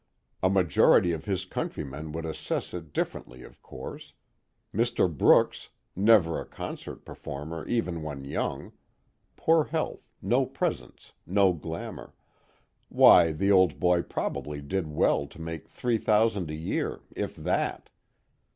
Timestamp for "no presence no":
10.19-11.53